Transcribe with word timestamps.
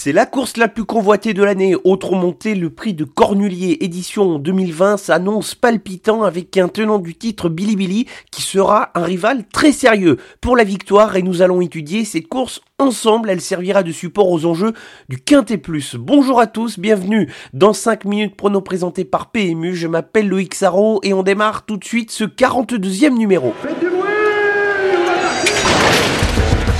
C'est 0.00 0.12
la 0.12 0.26
course 0.26 0.56
la 0.56 0.68
plus 0.68 0.84
convoitée 0.84 1.34
de 1.34 1.42
l'année. 1.42 1.74
Autre 1.82 2.14
montée, 2.14 2.54
le 2.54 2.70
prix 2.70 2.94
de 2.94 3.02
Cornulier 3.02 3.78
édition 3.80 4.38
2020 4.38 4.96
s'annonce 4.96 5.56
palpitant 5.56 6.22
avec 6.22 6.56
un 6.56 6.68
tenant 6.68 7.00
du 7.00 7.16
titre 7.16 7.48
Billy 7.48 7.74
Billy 7.74 8.06
qui 8.30 8.42
sera 8.42 8.92
un 8.94 9.02
rival 9.02 9.42
très 9.52 9.72
sérieux 9.72 10.18
pour 10.40 10.56
la 10.56 10.62
victoire 10.62 11.16
et 11.16 11.22
nous 11.22 11.42
allons 11.42 11.60
étudier 11.60 12.04
cette 12.04 12.28
course 12.28 12.60
ensemble. 12.78 13.28
Elle 13.28 13.40
servira 13.40 13.82
de 13.82 13.90
support 13.90 14.30
aux 14.30 14.46
enjeux 14.46 14.72
du 15.08 15.18
Quintet 15.18 15.58
Plus. 15.58 15.96
Bonjour 15.96 16.38
à 16.38 16.46
tous, 16.46 16.78
bienvenue 16.78 17.28
dans 17.52 17.72
5 17.72 18.04
minutes 18.04 18.36
prono 18.36 18.60
présenté 18.60 19.04
par 19.04 19.32
PMU. 19.32 19.74
Je 19.74 19.88
m'appelle 19.88 20.28
Loïc 20.28 20.54
Sarro 20.54 21.00
et 21.02 21.12
on 21.12 21.24
démarre 21.24 21.66
tout 21.66 21.76
de 21.76 21.84
suite 21.84 22.12
ce 22.12 22.22
42e 22.22 23.18
numéro. 23.18 23.52
Faites 23.62 23.80
du 23.80 23.88
bruit 23.88 23.98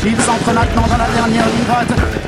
Il 0.07 0.17
s'entre 0.21 0.53
maintenant 0.53 0.87
dans 0.87 0.99
la 0.99 1.11
dernière 1.11 1.47
ligne 1.49 1.65
droite. 1.67 2.28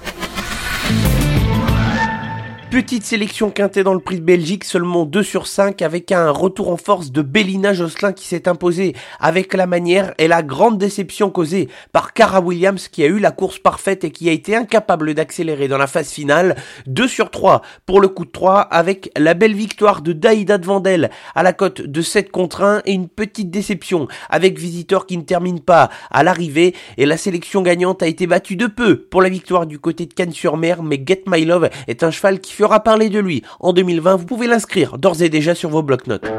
Petite 2.71 3.03
sélection 3.03 3.51
quintée 3.51 3.83
dans 3.83 3.93
le 3.93 3.99
prix 3.99 4.15
de 4.15 4.23
Belgique, 4.23 4.63
seulement 4.63 5.03
2 5.03 5.23
sur 5.23 5.45
5 5.45 5.81
avec 5.81 6.09
un 6.13 6.31
retour 6.31 6.69
en 6.69 6.77
force 6.77 7.11
de 7.11 7.21
Bélina 7.21 7.73
Jocelyn 7.73 8.13
qui 8.13 8.25
s'est 8.25 8.47
imposé 8.47 8.95
avec 9.19 9.53
la 9.53 9.67
manière 9.67 10.13
et 10.17 10.29
la 10.29 10.41
grande 10.41 10.77
déception 10.77 11.31
causée 11.31 11.67
par 11.91 12.13
Cara 12.13 12.39
Williams 12.39 12.87
qui 12.87 13.03
a 13.03 13.07
eu 13.07 13.19
la 13.19 13.31
course 13.31 13.59
parfaite 13.59 14.05
et 14.05 14.11
qui 14.11 14.29
a 14.29 14.31
été 14.31 14.55
incapable 14.55 15.13
d'accélérer 15.13 15.67
dans 15.67 15.77
la 15.77 15.85
phase 15.85 16.11
finale. 16.11 16.55
2 16.87 17.09
sur 17.09 17.29
3 17.29 17.61
pour 17.85 17.99
le 17.99 18.07
coup 18.07 18.23
de 18.23 18.31
3 18.31 18.61
avec 18.61 19.11
la 19.17 19.33
belle 19.33 19.53
victoire 19.53 20.01
de 20.01 20.13
Daïda 20.13 20.57
de 20.57 20.65
Vandel 20.65 21.09
à 21.35 21.43
la 21.43 21.51
cote 21.51 21.81
de 21.81 22.01
7 22.01 22.31
contre 22.31 22.63
1 22.63 22.83
et 22.85 22.93
une 22.93 23.09
petite 23.09 23.51
déception 23.51 24.07
avec 24.29 24.57
Visitor 24.57 25.07
qui 25.07 25.17
ne 25.17 25.23
termine 25.23 25.59
pas 25.59 25.89
à 26.09 26.23
l'arrivée 26.23 26.73
et 26.95 27.05
la 27.05 27.17
sélection 27.17 27.63
gagnante 27.63 28.01
a 28.01 28.07
été 28.07 28.27
battue 28.27 28.55
de 28.55 28.67
peu 28.67 28.95
pour 28.95 29.21
la 29.21 29.27
victoire 29.27 29.65
du 29.65 29.77
côté 29.77 30.05
de 30.05 30.13
Cannes-sur-Mer 30.13 30.83
mais 30.83 31.03
Get 31.05 31.23
My 31.27 31.43
Love 31.43 31.69
est 31.89 32.03
un 32.03 32.11
cheval 32.11 32.39
qui 32.39 32.60
fera 32.61 32.79
parler 32.79 33.09
de 33.09 33.17
lui 33.17 33.41
en 33.59 33.73
2020, 33.73 34.17
vous 34.17 34.25
pouvez 34.25 34.45
l'inscrire 34.45 34.99
d'ores 34.99 35.23
et 35.23 35.29
déjà 35.29 35.55
sur 35.55 35.69
vos 35.69 35.81
blocs-notes. 35.81 36.31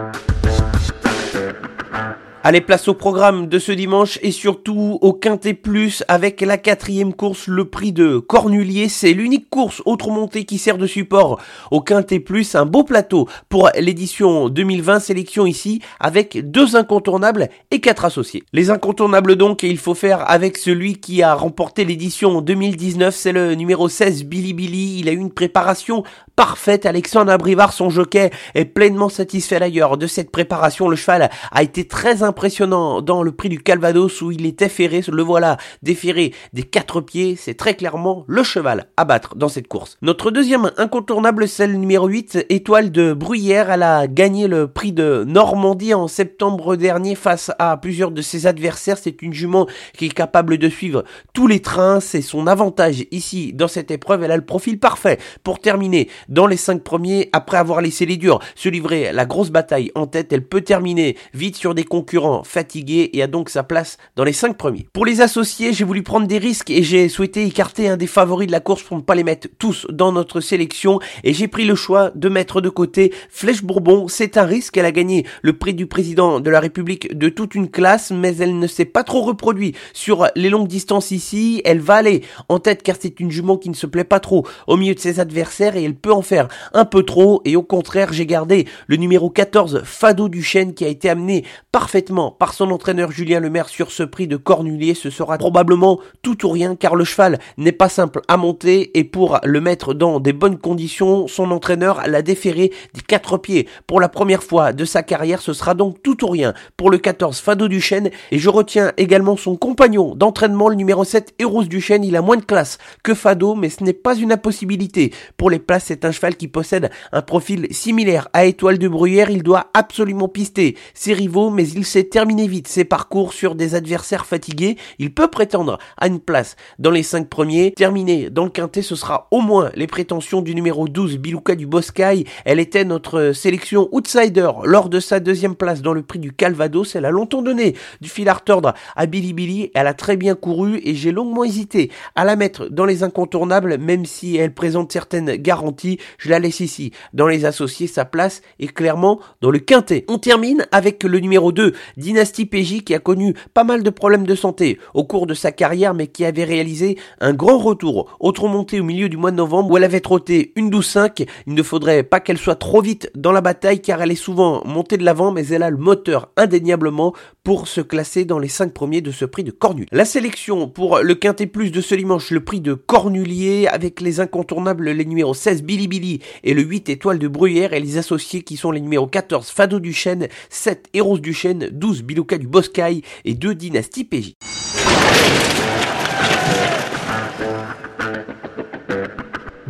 Allez, 2.45 2.61
place 2.61 2.89
au 2.89 2.95
programme 2.95 3.47
de 3.47 3.61
ce 3.61 3.71
dimanche 3.71 4.19
et 4.21 4.33
surtout 4.33 4.99
au 5.01 5.13
Quintet 5.13 5.55
Plus 5.55 6.03
avec 6.09 6.41
la 6.41 6.59
quatrième 6.59 7.15
course, 7.15 7.47
le 7.47 7.67
prix 7.67 7.93
de 7.93 8.19
Cornulier. 8.19 8.89
C'est 8.89 9.13
l'unique 9.13 9.49
course 9.49 9.81
autre 9.87 10.11
montée 10.11 10.45
qui 10.45 10.59
sert 10.59 10.77
de 10.77 10.89
support 10.89 11.41
au 11.71 11.81
Quintet 11.81 12.19
Plus. 12.19 12.57
Un 12.57 12.67
beau 12.67 12.83
plateau 12.83 13.29
pour 13.49 13.71
l'édition 13.79 14.49
2020 14.49 14.99
sélection 14.99 15.47
ici 15.47 15.83
avec 16.01 16.51
deux 16.51 16.75
incontournables 16.75 17.49
et 17.71 17.81
quatre 17.81 18.05
associés. 18.05 18.43
Les 18.53 18.71
incontournables 18.71 19.37
donc, 19.37 19.63
et 19.63 19.69
il 19.69 19.79
faut 19.79 19.95
faire 19.95 20.29
avec 20.29 20.59
celui 20.59 20.97
qui 20.97 21.23
a 21.23 21.35
remporté 21.35 21.85
l'édition 21.85 22.41
2019. 22.41 23.15
C'est 23.15 23.31
le 23.31 23.55
numéro 23.55 23.89
16 23.89 24.25
Billy 24.25 24.53
Billy. 24.53 24.99
Il 24.99 25.09
a 25.09 25.13
eu 25.13 25.19
une 25.19 25.33
préparation 25.33 26.03
parfaite. 26.43 26.87
Alexandre 26.87 27.31
Abrivard, 27.31 27.73
son 27.73 27.89
jockey, 27.89 28.31
est 28.57 28.65
pleinement 28.65 29.09
satisfait 29.09 29.61
d'ailleurs 29.61 29.97
de 29.97 30.09
cette 30.09 30.33
préparation. 30.33 30.89
Le 30.89 30.97
cheval 30.97 31.31
a 31.53 31.63
été 31.63 31.87
très 31.87 32.25
impressionnant 32.25 33.01
dans 33.01 33.23
le 33.23 33.31
prix 33.31 33.49
du 33.49 33.63
Calvados 33.63 34.21
où 34.23 34.33
il 34.33 34.45
était 34.45 34.69
ferré, 34.69 35.03
le 35.09 35.23
voilà 35.23 35.57
déféré 35.83 36.35
des 36.53 36.65
quatre 36.65 37.01
pieds, 37.01 37.37
c'est 37.37 37.55
très 37.55 37.77
clairement 37.77 38.25
le 38.27 38.43
cheval 38.43 38.87
à 38.97 39.05
battre 39.05 39.37
dans 39.37 39.49
cette 39.49 39.69
course. 39.69 39.99
Notre 40.03 40.33
deuxième 40.33 40.73
incontournable, 40.79 41.47
c'est 41.47 41.69
le 41.69 41.75
numéro 41.75 42.09
8, 42.09 42.47
Étoile 42.49 42.91
de 42.91 43.13
Bruyère, 43.13 43.71
elle 43.71 43.85
a 43.85 44.09
gagné 44.09 44.49
le 44.49 44.67
prix 44.67 44.91
de 44.91 45.23
Normandie 45.25 45.95
en 45.95 46.09
septembre 46.09 46.75
dernier 46.75 47.15
face 47.15 47.53
à 47.61 47.77
plusieurs 47.77 48.11
de 48.11 48.21
ses 48.21 48.49
adversaires, 48.49 48.99
c'est 48.99 49.23
une 49.23 49.33
jument 49.33 49.69
qui 49.97 50.07
est 50.07 50.13
capable 50.13 50.59
de 50.59 50.69
suivre 50.69 51.05
tous 51.35 51.47
les 51.47 51.61
trains, 51.61 52.01
c'est 52.01 52.21
son 52.21 52.49
avantage 52.49 53.05
ici 53.13 53.53
dans 53.53 53.69
cette 53.69 53.93
épreuve, 53.93 54.25
elle 54.25 54.33
a 54.33 54.37
le 54.37 54.45
profil 54.45 54.81
parfait 54.81 55.21
pour 55.45 55.61
terminer 55.61 56.09
dans 56.33 56.47
les 56.47 56.57
cinq 56.57 56.83
premiers 56.83 57.29
après 57.33 57.59
avoir 57.59 57.83
laissé 57.83 58.07
les 58.07 58.17
durs 58.17 58.41
se 58.55 58.69
livrer 58.71 59.13
la 59.13 59.27
grosse 59.27 59.51
bataille 59.51 59.93
en 59.95 60.07
tête, 60.07 60.33
elle 60.33 60.45
peut 60.45 60.63
terminer 60.63 61.17
vite 61.35 61.57
sur 61.57 61.75
des 61.75 61.85
concurrents 61.85 62.43
fatigué 62.43 63.11
et 63.13 63.23
a 63.23 63.27
donc 63.27 63.51
sa 63.51 63.63
place 63.63 63.99
dans 64.17 64.25
les 64.25 64.33
5 64.33 64.57
premiers. 64.57 64.87
Pour 64.93 65.05
les 65.05 65.21
associés, 65.21 65.73
j'ai 65.73 65.85
voulu 65.85 66.03
prendre 66.03 66.27
des 66.27 66.39
risques 66.39 66.71
et 66.71 66.83
j'ai 66.83 67.09
souhaité 67.09 67.45
écarter 67.45 67.89
un 67.89 67.97
des 67.97 68.07
favoris 68.07 68.47
de 68.47 68.53
la 68.53 68.61
course 68.61 68.83
pour 68.83 68.97
ne 68.97 69.03
pas 69.03 69.15
les 69.15 69.25
mettre 69.25 69.49
tous 69.59 69.87
dans 69.91 70.13
notre 70.13 70.41
sélection 70.41 71.01
et 71.23 71.35
j'ai 71.35 71.49
pris 71.49 71.65
le 71.65 71.75
choix 71.75 72.11
de 72.15 72.29
mettre 72.29 72.61
de 72.61 72.71
côté 72.71 73.13
Flèche 73.29 73.63
Bourbon. 73.63 74.09
C'est 74.09 74.39
un 74.39 74.45
risque, 74.45 74.77
elle 74.77 74.87
a 74.87 74.93
gagné 74.93 75.27
le 75.43 75.53
prix 75.53 75.75
du 75.75 75.87
président 75.87 76.41
de 76.41 76.51
la 76.51 76.61
République 76.61 77.17
de 77.17 77.29
toute 77.29 77.55
une 77.55 77.69
classe, 77.69 78.11
mais 78.11 78.37
elle 78.37 78.59
ne 78.59 78.67
s'est 78.67 78.87
pas 78.87 79.05
trop 79.05 79.21
reproduite 79.21 79.77
sur 79.93 80.29
les 80.35 80.49
longues 80.49 80.69
distances 80.69 81.11
ici. 81.11 81.61
Elle 81.65 81.81
va 81.81 81.97
aller 81.97 82.23
en 82.49 82.59
tête 82.59 82.83
car 82.83 82.97
c'est 82.99 83.21
une 83.21 83.31
jument 83.31 83.59
qui 83.59 83.69
ne 83.69 83.75
se 83.75 83.87
plaît 83.87 84.05
pas 84.05 84.21
trop 84.21 84.47
au 84.67 84.77
milieu 84.77 84.95
de 84.95 85.01
ses 85.01 85.21
adversaires 85.21 85.77
et 85.77 85.85
elle 85.85 85.95
peut 85.95 86.12
en 86.13 86.23
faire 86.23 86.49
un 86.73 86.85
peu 86.85 87.03
trop 87.03 87.43
et 87.45 87.57
au 87.57 87.63
contraire 87.63 88.13
j'ai 88.13 88.27
gardé 88.27 88.67
le 88.87 88.97
numéro 88.97 89.31
14 89.31 89.83
Fado 89.85 90.29
Duchesne 90.29 90.75
qui 90.75 90.85
a 90.85 90.89
été 90.89 91.09
amené 91.09 91.45
parfaitement 91.73 92.31
par 92.31 92.55
son 92.55 92.71
entraîneur 92.71 93.11
Julien 93.11 93.41
Lemaire 93.41 93.69
sur 93.69 93.91
ce 93.91 94.03
prix 94.03 94.27
de 94.27 94.37
Cornulier, 94.37 94.95
ce 94.95 95.11
sera 95.11 95.39
probablement 95.39 96.01
tout 96.23 96.47
ou 96.47 96.51
rien 96.51 96.77
car 96.77 96.95
le 96.95 97.05
cheval 97.05 97.39
n'est 97.57 97.73
pas 97.73 97.89
simple 97.89 98.21
à 98.29 98.37
monter 98.37 98.97
et 98.99 99.05
pour 99.05 99.41
le 99.45 99.61
mettre 99.61 99.95
dans 99.95 100.21
des 100.21 100.33
bonnes 100.33 100.59
conditions, 100.59 101.27
son 101.29 101.51
entraîneur 101.51 102.03
l'a 102.07 102.23
déféré 102.23 102.73
des 102.95 103.01
quatre 103.01 103.39
pieds. 103.39 103.69
Pour 103.87 104.01
la 104.01 104.09
première 104.09 104.43
fois 104.43 104.73
de 104.73 104.85
sa 104.85 105.03
carrière, 105.03 105.41
ce 105.41 105.53
sera 105.53 105.75
donc 105.75 106.03
tout 106.03 106.25
ou 106.25 106.29
rien 106.29 106.55
pour 106.77 106.91
le 106.91 106.99
14 106.99 107.41
Fado 107.41 107.69
Duchesne 107.69 108.11
et 108.31 108.39
je 108.39 108.49
retiens 108.49 108.93
également 108.97 109.37
son 109.37 109.57
compagnon 109.57 110.15
d'entraînement, 110.15 110.69
le 110.69 110.75
numéro 110.75 111.05
7 111.05 111.35
Eros 111.39 111.65
Duchesne. 111.65 112.05
Il 112.05 112.17
a 112.17 112.23
moins 112.23 112.37
de 112.37 112.45
classe 112.45 112.79
que 113.03 113.15
Fado, 113.15 113.55
mais 113.55 113.69
ce 113.69 113.85
n'est 113.85 113.93
pas 113.93 114.15
une 114.15 114.33
impossibilité. 114.33 115.13
Pour 115.37 115.51
les 115.51 115.59
places, 115.59 115.91
un 116.05 116.13
cheval 116.13 116.37
qui 116.37 116.49
possède 116.49 116.91
un 117.13 117.23
profil 117.23 117.67
similaire 117.71 118.29
à 118.33 118.45
Étoile 118.45 118.79
de 118.79 118.89
Bruyère. 118.89 119.31
Il 119.31 119.43
doit 119.43 119.71
absolument 119.75 120.29
pister 120.29 120.77
ses 120.95 121.13
rivaux, 121.13 121.51
mais 121.51 121.69
il 121.69 121.85
sait 121.85 122.05
terminer 122.05 122.47
vite 122.47 122.69
ses 122.69 122.85
parcours 122.85 123.33
sur 123.33 123.55
des 123.55 123.75
adversaires 123.75 124.27
fatigués, 124.27 124.77
il 124.99 125.13
peut 125.13 125.29
prétendre 125.29 125.79
à 125.97 126.07
une 126.07 126.21
place 126.21 126.57
dans 126.79 126.91
les 126.91 127.03
5 127.03 127.29
premiers. 127.29 127.73
Terminé 127.73 128.31
dans 128.31 128.45
le 128.45 128.51
quintet, 128.51 128.83
ce 128.83 128.97
sera 128.97 129.29
au 129.31 129.41
moins 129.41 129.71
les 129.75 129.87
prétentions 129.87 130.43
du 130.43 130.55
numéro 130.55 130.89
12, 130.89 131.19
Bilouka 131.19 131.55
du 131.55 131.67
Boscaï. 131.67 132.25
Elle 132.45 132.61
était 132.61 132.85
notre 132.85 133.33
sélection 133.33 133.89
outsider 133.93 134.51
lors 134.65 134.89
de 134.89 135.01
sa 135.01 135.21
deuxième 135.21 135.55
place 135.55 135.83
dans 135.83 135.93
le 135.93 136.03
prix 136.03 136.19
du 136.19 136.33
Calvados. 136.33 136.95
Elle 136.95 137.05
a 137.05 137.11
longtemps 137.11 137.43
donné 137.43 137.75
du 138.01 138.09
fil 138.09 138.29
à 138.29 138.35
retordre 138.35 138.75
à 138.97 139.07
Billy 139.07 139.33
Billy. 139.33 139.71
Elle 139.75 139.87
a 139.87 139.95
très 139.95 140.17
bien 140.17 140.35
couru 140.35 140.81
et 140.85 140.95
j'ai 140.95 141.13
longuement 141.13 141.45
hésité 141.45 141.91
à 142.15 142.25
la 142.25 142.37
mettre 142.37 142.69
dans 142.69 142.85
les 142.85 143.03
incontournables, 143.03 143.79
même 143.79 144.07
si 144.07 144.37
elle 144.37 144.55
présente 144.55 144.93
certaines 144.93 145.37
garanties. 145.37 145.92
Je 146.19 146.31
la 146.31 146.39
laisse 146.39 146.61
ici 146.61 146.93
dans 147.13 147.27
les 147.27 147.45
associés. 147.45 147.87
Sa 147.87 148.05
place 148.05 148.43
est 148.59 148.73
clairement 148.73 149.21
dans 149.41 149.51
le 149.51 149.59
quintet. 149.59 150.05
On 150.09 150.19
termine 150.19 150.67
avec 150.73 151.03
le 151.05 151.19
numéro 151.21 151.53
2, 151.53 151.73
Dynastie 151.97 152.47
PJ 152.47 152.83
qui 152.85 152.95
a 152.95 152.99
connu 152.99 153.35
pas 153.55 153.65
mal 153.65 153.83
de 153.83 153.91
problèmes 153.91 154.27
de 154.27 154.35
santé 154.35 154.79
au 154.95 155.05
cours 155.05 155.27
de 155.27 155.35
sa 155.35 155.53
carrière 155.53 155.95
mais 155.95 156.07
qui 156.07 156.25
avait 156.25 156.45
réalisé 156.45 156.99
un 157.21 157.33
grand 157.33 157.59
retour, 157.59 158.17
autre 158.21 158.49
montée 158.49 158.81
au 158.81 158.85
milieu 158.85 159.09
du 159.09 159.17
mois 159.17 159.31
de 159.31 159.37
novembre 159.37 159.71
où 159.71 159.77
elle 159.77 159.85
avait 159.85 160.01
trotté 160.01 160.53
une 160.57 160.71
12-5. 160.71 161.27
Il 161.47 161.55
ne 161.55 161.63
faudrait 161.63 162.03
pas 162.03 162.21
qu'elle 162.21 162.39
soit 162.39 162.57
trop 162.57 162.81
vite 162.81 163.11
dans 163.15 163.33
la 163.33 163.41
bataille 163.41 163.81
car 163.81 164.03
elle 164.03 164.11
est 164.11 164.17
souvent 164.17 164.63
montée 164.65 164.97
de 164.97 165.05
l'avant 165.05 165.33
mais 165.33 165.47
elle 165.49 165.63
a 165.63 165.71
le 165.71 165.77
moteur 165.77 166.31
indéniablement 166.37 167.15
pour 167.45 167.69
se 167.69 167.81
classer 167.81 168.25
dans 168.25 168.39
les 168.39 168.49
5 168.49 168.73
premiers 168.73 169.01
de 169.01 169.11
ce 169.11 169.25
prix 169.25 169.45
de 169.45 169.51
Cornulier. 169.51 169.89
La 169.93 170.05
sélection 170.05 170.69
pour 170.69 171.01
le 171.01 171.15
quintet 171.15 171.47
plus 171.47 171.71
de 171.71 171.81
ce 171.81 171.95
dimanche, 171.95 172.31
le 172.31 172.45
prix 172.45 172.61
de 172.61 172.75
Cornulier 172.75 173.67
avec 173.67 174.01
les 174.01 174.21
incontournables 174.21 174.91
les 174.91 175.05
numéros 175.05 175.35
16 175.35 175.63
Billy 175.63 175.82
Billy 175.89 176.21
et 176.45 176.55
le 176.55 176.63
8 176.63 176.89
étoile 176.89 177.19
de 177.19 177.29
Bruyère 177.29 177.73
et 177.73 177.81
les 177.81 177.99
associés 177.99 178.43
qui 178.43 178.57
sont 178.57 178.71
les 178.71 178.81
numéros 178.81 179.07
14 179.07 179.49
Fado 179.51 179.81
Duchesne, 179.81 180.29
7 180.51 180.89
Héros 180.95 181.19
Duchesne, 181.19 181.69
12 181.71 182.03
Bilouka 182.03 182.39
du 182.39 182.47
Boscaï 182.47 183.03
et 183.25 183.35
2 183.35 183.55
Dynastie 183.55 184.05
PJ. 184.05 184.35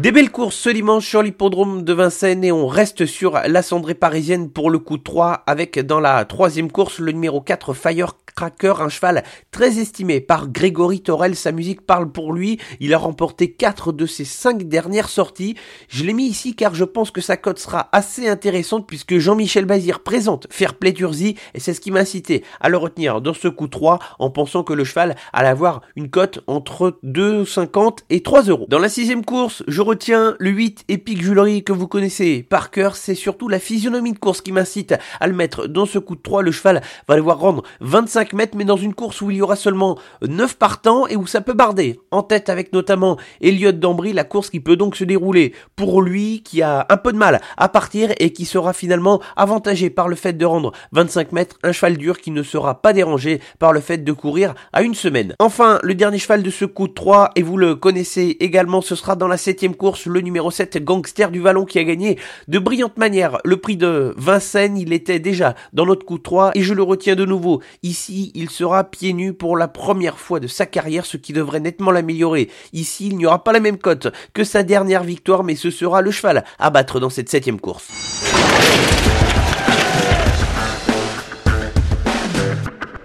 Des 0.02 0.10
belles 0.10 0.32
courses 0.32 0.56
ce 0.56 0.68
dimanche 0.68 1.06
sur 1.06 1.22
l'hippodrome 1.22 1.84
de 1.84 1.92
Vincennes 1.92 2.42
et 2.42 2.50
on 2.50 2.66
reste 2.66 3.06
sur 3.06 3.34
la 3.46 3.62
cendrée 3.62 3.94
parisienne 3.94 4.50
pour 4.50 4.68
le 4.68 4.80
coup 4.80 4.98
3 4.98 5.44
avec 5.46 5.78
dans 5.78 6.00
la 6.00 6.24
troisième 6.24 6.72
course 6.72 6.98
le 6.98 7.12
numéro 7.12 7.40
4 7.40 7.72
Fire 7.72 8.14
Cracker, 8.34 8.80
un 8.80 8.88
cheval 8.88 9.22
très 9.50 9.78
estimé 9.78 10.20
par 10.20 10.48
Grégory 10.48 11.00
Torel. 11.00 11.36
Sa 11.36 11.52
musique 11.52 11.82
parle 11.82 12.10
pour 12.10 12.32
lui. 12.32 12.58
Il 12.80 12.94
a 12.94 12.98
remporté 12.98 13.52
4 13.52 13.92
de 13.92 14.06
ses 14.06 14.24
5 14.24 14.64
dernières 14.64 15.08
sorties. 15.08 15.54
Je 15.88 16.04
l'ai 16.04 16.12
mis 16.12 16.26
ici 16.26 16.54
car 16.54 16.74
je 16.74 16.84
pense 16.84 17.10
que 17.10 17.20
sa 17.20 17.36
cote 17.36 17.58
sera 17.58 17.88
assez 17.92 18.28
intéressante 18.28 18.86
puisque 18.86 19.18
Jean-Michel 19.18 19.64
Bazir 19.64 20.00
présente 20.00 20.46
Fairplay 20.50 20.92
Turzy 20.92 21.36
et 21.54 21.60
c'est 21.60 21.74
ce 21.74 21.80
qui 21.80 21.90
m'a 21.90 22.00
incité 22.00 22.44
à 22.60 22.68
le 22.68 22.76
retenir 22.76 23.20
dans 23.20 23.34
ce 23.34 23.48
coup 23.48 23.68
3 23.68 23.98
en 24.18 24.30
pensant 24.30 24.64
que 24.64 24.72
le 24.72 24.84
cheval 24.84 25.16
allait 25.32 25.48
avoir 25.48 25.82
une 25.96 26.10
cote 26.10 26.40
entre 26.46 26.98
2,50 27.04 27.98
et 28.10 28.22
3 28.22 28.42
euros. 28.44 28.66
Dans 28.68 28.78
la 28.78 28.88
sixième 28.88 29.24
course, 29.24 29.62
je 29.68 29.80
retiens 29.80 30.36
le 30.38 30.50
8 30.50 30.84
Epic 30.88 31.22
Jewelry 31.22 31.64
que 31.64 31.72
vous 31.72 31.88
connaissez 31.88 32.42
par 32.42 32.70
cœur. 32.70 32.96
C'est 32.96 33.14
surtout 33.14 33.48
la 33.48 33.58
physionomie 33.58 34.12
de 34.12 34.18
course 34.18 34.40
qui 34.40 34.52
m'incite 34.52 34.94
à 35.20 35.26
le 35.26 35.34
mettre 35.34 35.66
dans 35.66 35.86
ce 35.86 35.98
coup 35.98 36.16
de 36.16 36.22
3. 36.22 36.42
Le 36.42 36.52
cheval 36.52 36.82
va 37.08 37.16
devoir 37.16 37.38
rendre 37.38 37.62
25 37.80 38.21
mètres 38.32 38.56
mais 38.56 38.64
dans 38.64 38.76
une 38.76 38.94
course 38.94 39.20
où 39.20 39.30
il 39.30 39.38
y 39.38 39.42
aura 39.42 39.56
seulement 39.56 39.98
9 40.26 40.56
partants 40.56 41.06
et 41.06 41.16
où 41.16 41.26
ça 41.26 41.40
peut 41.40 41.52
barder. 41.52 41.98
En 42.10 42.22
tête 42.22 42.48
avec 42.48 42.72
notamment 42.72 43.16
Elliott 43.40 43.78
Dambry, 43.78 44.12
la 44.12 44.24
course 44.24 44.50
qui 44.50 44.60
peut 44.60 44.76
donc 44.76 44.96
se 44.96 45.04
dérouler 45.04 45.52
pour 45.76 46.02
lui 46.02 46.42
qui 46.42 46.62
a 46.62 46.86
un 46.88 46.96
peu 46.96 47.12
de 47.12 47.18
mal 47.18 47.40
à 47.56 47.68
partir 47.68 48.10
et 48.18 48.32
qui 48.32 48.44
sera 48.44 48.72
finalement 48.72 49.20
avantagé 49.36 49.90
par 49.90 50.08
le 50.08 50.16
fait 50.16 50.34
de 50.34 50.44
rendre 50.44 50.72
25 50.92 51.32
mètres, 51.32 51.56
un 51.62 51.72
cheval 51.72 51.96
dur 51.96 52.20
qui 52.20 52.30
ne 52.30 52.42
sera 52.42 52.80
pas 52.80 52.92
dérangé 52.92 53.40
par 53.58 53.72
le 53.72 53.80
fait 53.80 53.98
de 53.98 54.12
courir 54.12 54.54
à 54.72 54.82
une 54.82 54.94
semaine. 54.94 55.34
Enfin, 55.38 55.78
le 55.82 55.94
dernier 55.94 56.18
cheval 56.18 56.42
de 56.42 56.50
ce 56.50 56.64
coup 56.64 56.88
de 56.88 56.92
3, 56.92 57.32
et 57.36 57.42
vous 57.42 57.56
le 57.56 57.74
connaissez 57.74 58.36
également, 58.40 58.80
ce 58.80 58.94
sera 58.94 59.16
dans 59.16 59.28
la 59.28 59.36
septième 59.36 59.74
course, 59.74 60.06
le 60.06 60.20
numéro 60.20 60.50
7, 60.50 60.82
Gangster 60.84 61.30
du 61.30 61.40
Vallon, 61.40 61.64
qui 61.64 61.78
a 61.78 61.84
gagné 61.84 62.18
de 62.48 62.58
brillante 62.58 62.96
manière 62.96 63.38
le 63.44 63.56
prix 63.56 63.76
de 63.76 64.14
Vincennes. 64.16 64.76
Il 64.76 64.92
était 64.92 65.18
déjà 65.18 65.54
dans 65.72 65.86
notre 65.86 66.04
coup 66.04 66.18
de 66.18 66.22
3, 66.22 66.52
et 66.54 66.62
je 66.62 66.74
le 66.74 66.82
retiens 66.82 67.16
de 67.16 67.24
nouveau. 67.24 67.60
Ici, 67.82 68.11
il 68.34 68.50
sera 68.50 68.84
pieds 68.84 69.12
nus 69.12 69.32
pour 69.32 69.56
la 69.56 69.68
première 69.68 70.18
fois 70.18 70.40
de 70.40 70.46
sa 70.46 70.66
carrière, 70.66 71.06
ce 71.06 71.16
qui 71.16 71.32
devrait 71.32 71.60
nettement 71.60 71.90
l'améliorer. 71.90 72.50
Ici, 72.72 73.08
il 73.08 73.16
n'y 73.16 73.26
aura 73.26 73.42
pas 73.44 73.52
la 73.52 73.60
même 73.60 73.78
cote 73.78 74.08
que 74.34 74.44
sa 74.44 74.62
dernière 74.62 75.04
victoire, 75.04 75.44
mais 75.44 75.56
ce 75.56 75.70
sera 75.70 76.02
le 76.02 76.10
cheval 76.10 76.44
à 76.58 76.70
battre 76.70 77.00
dans 77.00 77.10
cette 77.10 77.28
septième 77.28 77.60
course. 77.60 77.88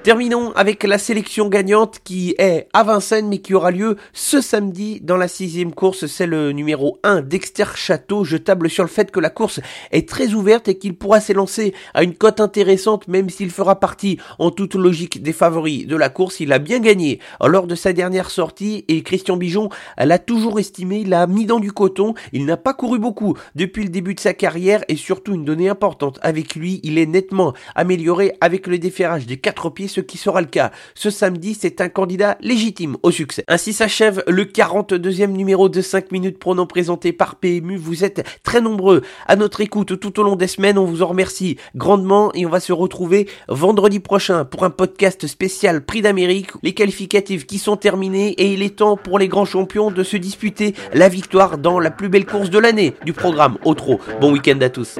Terminons 0.07 0.53
avec 0.53 0.83
la 0.83 0.99
sélection 0.99 1.49
gagnante 1.49 1.99
qui 2.01 2.33
est 2.37 2.69
à 2.71 2.85
Vincennes 2.85 3.27
mais 3.27 3.39
qui 3.39 3.53
aura 3.53 3.71
lieu 3.71 3.97
ce 4.13 4.39
samedi 4.39 5.01
dans 5.01 5.17
la 5.17 5.27
sixième 5.27 5.73
course. 5.73 6.05
C'est 6.05 6.27
le 6.27 6.53
numéro 6.53 6.97
1 7.03 7.23
Dexter 7.23 7.65
Château. 7.75 8.23
Je 8.23 8.37
table 8.37 8.69
sur 8.69 8.85
le 8.85 8.89
fait 8.89 9.11
que 9.11 9.19
la 9.19 9.29
course 9.29 9.59
est 9.91 10.07
très 10.07 10.33
ouverte 10.33 10.69
et 10.69 10.77
qu'il 10.77 10.95
pourra 10.95 11.19
s'élancer 11.19 11.73
à 11.93 12.03
une 12.03 12.15
cote 12.15 12.39
intéressante 12.39 13.09
même 13.09 13.29
s'il 13.29 13.49
fera 13.49 13.81
partie 13.81 14.17
en 14.39 14.49
toute 14.49 14.75
logique 14.75 15.21
des 15.21 15.33
favoris 15.33 15.85
de 15.85 15.97
la 15.97 16.07
course. 16.07 16.39
Il 16.39 16.53
a 16.53 16.59
bien 16.59 16.79
gagné 16.79 17.19
lors 17.45 17.67
de 17.67 17.75
sa 17.75 17.91
dernière 17.91 18.29
sortie 18.29 18.85
et 18.87 19.03
Christian 19.03 19.35
Bijon 19.35 19.67
l'a 19.97 20.19
toujours 20.19 20.57
estimé, 20.57 20.99
il 20.99 21.13
a 21.13 21.27
mis 21.27 21.45
dans 21.45 21.59
du 21.59 21.73
coton. 21.73 22.13
Il 22.31 22.45
n'a 22.45 22.55
pas 22.55 22.73
couru 22.73 22.97
beaucoup 22.97 23.33
depuis 23.55 23.83
le 23.83 23.89
début 23.89 24.15
de 24.15 24.21
sa 24.21 24.33
carrière 24.33 24.85
et 24.87 24.95
surtout 24.95 25.33
une 25.33 25.43
donnée 25.43 25.67
importante 25.67 26.17
avec 26.21 26.55
lui, 26.55 26.79
il 26.83 26.97
est 26.97 27.05
nettement 27.05 27.51
amélioré 27.75 28.31
avec 28.39 28.67
le 28.67 28.79
déferrage 28.79 29.25
des 29.25 29.35
quatre 29.35 29.69
pieds 29.69 29.89
ce 29.97 30.01
qui 30.01 30.19
sera 30.19 30.41
le 30.41 30.47
cas 30.47 30.71
ce 30.93 31.09
samedi, 31.09 31.57
c'est 31.59 31.81
un 31.81 31.89
candidat 31.89 32.37
légitime 32.39 32.97
au 33.01 33.09
succès. 33.09 33.43
Ainsi 33.47 33.73
s'achève 33.73 34.23
le 34.27 34.45
42e 34.45 35.31
numéro 35.31 35.69
de 35.69 35.81
5 35.81 36.11
minutes 36.11 36.37
pronom 36.37 36.67
présenté 36.67 37.13
par 37.13 37.37
PMU. 37.37 37.77
Vous 37.77 38.03
êtes 38.03 38.23
très 38.43 38.61
nombreux 38.61 39.01
à 39.27 39.35
notre 39.35 39.61
écoute 39.61 39.99
tout 39.99 40.19
au 40.19 40.23
long 40.23 40.35
des 40.35 40.45
semaines. 40.45 40.77
On 40.77 40.85
vous 40.85 41.01
en 41.01 41.07
remercie 41.07 41.57
grandement 41.75 42.31
et 42.35 42.45
on 42.45 42.49
va 42.49 42.59
se 42.59 42.73
retrouver 42.73 43.27
vendredi 43.49 43.99
prochain 43.99 44.45
pour 44.45 44.65
un 44.65 44.69
podcast 44.69 45.25
spécial 45.25 45.83
Prix 45.83 46.03
d'Amérique. 46.03 46.51
Les 46.61 46.75
qualificatives 46.75 47.47
qui 47.47 47.57
sont 47.57 47.75
terminées 47.75 48.29
et 48.33 48.53
il 48.53 48.61
est 48.61 48.77
temps 48.77 48.97
pour 48.97 49.17
les 49.17 49.27
grands 49.27 49.45
champions 49.45 49.89
de 49.89 50.03
se 50.03 50.17
disputer 50.17 50.75
la 50.93 51.09
victoire 51.09 51.57
dans 51.57 51.79
la 51.79 51.89
plus 51.89 52.09
belle 52.09 52.27
course 52.27 52.51
de 52.51 52.59
l'année 52.59 52.93
du 53.03 53.13
programme 53.13 53.57
au 53.65 53.75
Bon 54.21 54.31
week-end 54.31 54.59
à 54.61 54.69
tous. 54.69 54.99